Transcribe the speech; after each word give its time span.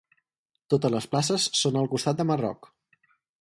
Totes 0.73 0.93
les 0.95 1.07
places 1.11 1.45
són 1.59 1.77
al 1.83 1.91
costat 1.93 2.23
de 2.23 2.27
Marroc. 2.31 2.73